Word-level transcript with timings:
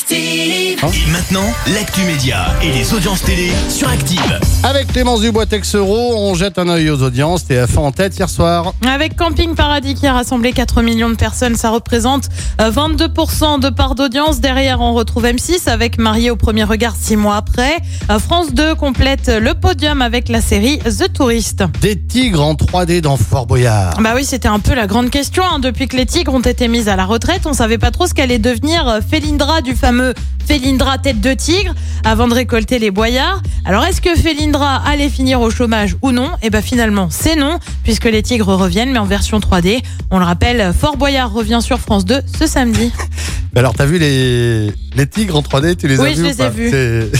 Active. 0.00 0.78
Et 0.84 1.10
maintenant, 1.10 1.46
l'actu 1.72 2.02
média 2.02 2.48
et 2.62 2.70
les 2.70 2.92
audiences 2.92 3.22
télé 3.22 3.50
sur 3.70 3.88
Active. 3.88 4.20
Avec 4.62 4.88
Clémence 4.88 5.22
Dubois-Texero, 5.22 6.16
on 6.18 6.34
jette 6.34 6.58
un 6.58 6.68
œil 6.68 6.90
aux 6.90 7.02
audiences. 7.02 7.44
TF1 7.48 7.78
en 7.78 7.92
tête 7.92 8.14
hier 8.18 8.28
soir. 8.28 8.74
Avec 8.86 9.16
Camping 9.16 9.54
Paradis 9.54 9.94
qui 9.94 10.06
a 10.06 10.12
rassemblé 10.12 10.52
4 10.52 10.82
millions 10.82 11.08
de 11.08 11.14
personnes, 11.14 11.54
ça 11.56 11.70
représente 11.70 12.28
euh, 12.60 12.70
22% 12.70 13.58
de 13.58 13.70
part 13.70 13.94
d'audience. 13.94 14.40
Derrière, 14.40 14.82
on 14.82 14.92
retrouve 14.92 15.24
M6 15.24 15.66
avec 15.70 15.96
Marié 15.96 16.30
au 16.30 16.36
premier 16.36 16.64
regard 16.64 16.94
6 16.94 17.16
mois 17.16 17.36
après. 17.36 17.78
Euh, 18.10 18.18
France 18.18 18.52
2 18.52 18.74
complète 18.74 19.28
le 19.40 19.54
podium 19.54 20.02
avec 20.02 20.28
la 20.28 20.42
série 20.42 20.78
The 20.80 21.10
Tourist. 21.10 21.64
Des 21.80 21.98
tigres 21.98 22.44
en 22.44 22.52
3D 22.52 23.00
dans 23.00 23.16
Fort 23.16 23.46
Boyard. 23.46 23.98
Bah 24.02 24.12
oui, 24.14 24.26
c'était 24.26 24.48
un 24.48 24.58
peu 24.58 24.74
la 24.74 24.86
grande 24.86 25.08
question. 25.08 25.42
hein. 25.50 25.58
Depuis 25.58 25.88
que 25.88 25.96
les 25.96 26.04
tigres 26.04 26.34
ont 26.34 26.40
été 26.40 26.68
mis 26.68 26.86
à 26.90 26.96
la 26.96 27.06
retraite, 27.06 27.46
on 27.46 27.54
savait 27.54 27.78
pas 27.78 27.92
trop 27.92 28.06
ce 28.06 28.12
qu'allait 28.12 28.38
devenir 28.38 28.86
euh, 28.86 29.00
Félindra 29.00 29.62
du 29.62 29.74
fameux 29.86 30.14
Félindra 30.44 30.98
tête 30.98 31.20
de 31.20 31.32
tigre 31.32 31.72
avant 32.02 32.26
de 32.26 32.34
récolter 32.34 32.80
les 32.80 32.90
boyards. 32.90 33.40
Alors 33.64 33.84
est-ce 33.84 34.00
que 34.00 34.16
Félindra 34.16 34.82
allait 34.84 35.08
finir 35.08 35.40
au 35.40 35.48
chômage 35.48 35.94
ou 36.02 36.10
non? 36.10 36.32
Eh 36.42 36.50
ben 36.50 36.60
finalement, 36.60 37.06
c'est 37.08 37.36
non, 37.36 37.60
puisque 37.84 38.06
les 38.06 38.20
tigres 38.20 38.52
reviennent, 38.52 38.90
mais 38.90 38.98
en 38.98 39.04
version 39.04 39.38
3D. 39.38 39.82
On 40.10 40.18
le 40.18 40.24
rappelle, 40.24 40.72
Fort 40.76 40.96
Boyard 40.96 41.32
revient 41.32 41.60
sur 41.62 41.78
France 41.78 42.04
2 42.04 42.20
ce 42.36 42.48
samedi. 42.48 42.90
Alors, 43.54 43.74
t'as 43.74 43.86
vu 43.86 43.98
les, 44.00 44.72
les 44.96 45.06
tigres 45.06 45.36
en 45.36 45.42
3D 45.42 45.76
Tu 45.76 45.86
les 45.86 46.00
Oui, 46.00 46.08
as 46.08 46.14
je 46.14 46.16
vus 46.16 46.22
ou 46.22 46.26
les 46.26 46.42
ai 46.42 46.50
vus. 46.50 47.10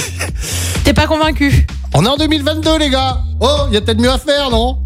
T'es 0.83 0.93
pas 0.93 1.07
convaincu? 1.07 1.67
On 1.95 2.05
est 2.05 2.09
en 2.09 2.17
2022, 2.17 2.79
les 2.81 2.91
gars. 2.91 3.21
Oh, 3.39 3.67
il 3.69 3.75
y 3.75 3.77
a 3.77 3.81
peut-être 3.81 4.01
mieux 4.01 4.11
à 4.11 4.19
faire, 4.19 4.51
non? 4.51 4.77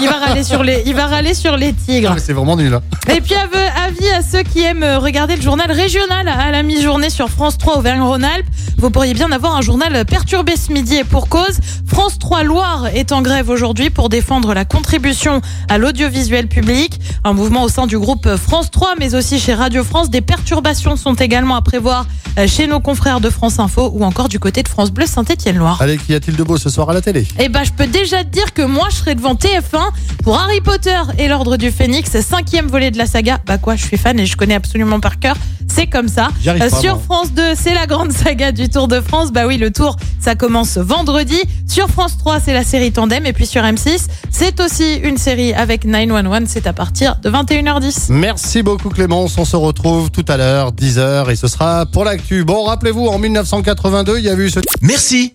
Il 0.00 0.08
va 0.08 0.18
râler 0.26 0.42
sur 0.44 0.62
les, 0.62 0.82
il 0.86 0.94
va 0.94 1.06
râler 1.06 1.34
sur 1.34 1.56
les 1.56 1.72
tigres. 1.72 2.12
Ah, 2.16 2.18
C'est 2.18 2.32
vraiment 2.32 2.56
nul. 2.56 2.72
hein. 2.74 2.80
Et 3.14 3.20
puis 3.20 3.34
avis 3.34 4.08
à 4.10 4.22
ceux 4.22 4.42
qui 4.42 4.62
aiment 4.62 4.82
euh, 4.82 4.98
regarder 4.98 5.36
le 5.36 5.42
journal 5.42 5.70
régional 5.70 6.28
à 6.28 6.50
la 6.50 6.62
mi-journée 6.62 7.10
sur 7.10 7.28
France 7.28 7.58
3 7.58 7.78
Auvergne-Rhône-Alpes. 7.78 8.46
Vous 8.78 8.90
pourriez 8.90 9.14
bien 9.14 9.30
avoir 9.32 9.56
un 9.56 9.60
journal 9.60 10.04
perturbé 10.04 10.54
ce 10.56 10.72
midi 10.72 10.96
et 10.96 11.04
pour 11.04 11.28
cause. 11.28 11.58
France 11.86 12.18
3 12.18 12.44
Loire 12.44 12.86
est 12.94 13.12
en 13.12 13.20
grève 13.22 13.50
aujourd'hui 13.50 13.90
pour 13.90 14.08
défendre 14.08 14.54
la 14.54 14.64
contribution 14.64 15.40
à 15.68 15.78
l'audiovisuel 15.78 16.46
public. 16.48 17.00
Un 17.24 17.32
mouvement 17.32 17.64
au 17.64 17.68
sein 17.68 17.86
du 17.86 17.98
groupe 17.98 18.28
France 18.36 18.70
3 18.70 18.94
mais 18.98 19.14
aussi 19.14 19.38
chez 19.40 19.54
Radio 19.54 19.84
France. 19.84 20.08
Des 20.10 20.20
perturbations 20.20 20.96
sont 20.96 21.14
également 21.14 21.56
à 21.56 21.62
prévoir 21.62 22.06
euh, 22.38 22.46
chez 22.46 22.66
nos 22.68 22.80
confrères 22.80 23.20
de 23.20 23.28
France 23.28 23.58
Info 23.58 23.90
ou 23.92 24.04
encore 24.04 24.28
du 24.28 24.38
côté 24.38 24.62
de 24.62 24.68
France 24.68 24.90
Bleu 24.92 25.06
Saint-Étienne-Loire. 25.06 25.82
Allez, 25.82 25.98
qu'y 25.98 26.14
a-t-il 26.14 26.36
de 26.36 26.42
beau 26.44 26.56
ce 26.56 26.70
soir 26.70 26.88
à 26.90 26.94
la 26.94 27.00
télé? 27.00 27.26
Eh 27.38 27.48
ben, 27.48 27.64
je 27.64 27.72
peux 27.72 27.86
déjà 27.88 28.22
te 28.24 28.28
dire 28.28 28.54
que 28.54 28.62
moi, 28.62 28.86
je 28.90 28.96
serai 28.96 29.14
devant 29.20 29.34
TF1 29.34 29.90
pour 30.24 30.38
Harry 30.38 30.62
Potter 30.62 30.96
et 31.18 31.28
l'Ordre 31.28 31.58
du 31.58 31.70
Phénix, 31.70 32.10
cinquième 32.20 32.68
volet 32.68 32.90
de 32.90 32.96
la 32.96 33.04
saga. 33.04 33.38
Bah 33.46 33.58
quoi, 33.58 33.76
je 33.76 33.84
suis 33.84 33.98
fan 33.98 34.18
et 34.18 34.24
je 34.24 34.34
connais 34.34 34.54
absolument 34.54 34.98
par 34.98 35.18
cœur. 35.18 35.36
C'est 35.68 35.86
comme 35.86 36.08
ça. 36.08 36.28
Pas, 36.44 36.70
sur 36.70 36.94
moi. 36.94 37.02
France 37.04 37.32
2, 37.32 37.42
c'est 37.54 37.74
la 37.74 37.86
grande 37.86 38.12
saga 38.12 38.50
du 38.50 38.70
Tour 38.70 38.88
de 38.88 39.00
France. 39.00 39.30
Bah 39.30 39.46
oui, 39.46 39.58
le 39.58 39.70
Tour, 39.70 39.96
ça 40.20 40.34
commence 40.34 40.78
vendredi. 40.78 41.38
Sur 41.68 41.88
France 41.88 42.16
3, 42.18 42.40
c'est 42.40 42.54
la 42.54 42.64
série 42.64 42.92
Tandem. 42.92 43.26
Et 43.26 43.32
puis 43.34 43.46
sur 43.46 43.62
M6, 43.62 44.06
c'est 44.30 44.58
aussi 44.58 44.94
une 44.96 45.18
série 45.18 45.52
avec 45.52 45.84
911. 45.84 46.44
C'est 46.46 46.66
à 46.66 46.72
partir 46.72 47.16
de 47.22 47.30
21h10. 47.30 48.06
Merci 48.08 48.62
beaucoup 48.62 48.88
Clémence, 48.88 49.36
on 49.36 49.44
se 49.44 49.56
retrouve 49.56 50.10
tout 50.10 50.24
à 50.28 50.38
l'heure, 50.38 50.72
10h, 50.72 51.30
et 51.30 51.36
ce 51.36 51.46
sera 51.46 51.84
pour 51.84 52.04
l'actu. 52.04 52.44
Bon, 52.44 52.64
rappelez-vous, 52.64 53.06
en 53.06 53.18
1982, 53.18 54.18
il 54.18 54.24
y 54.24 54.30
a 54.30 54.34
eu 54.34 54.48
ce... 54.48 54.60
Merci, 54.80 55.34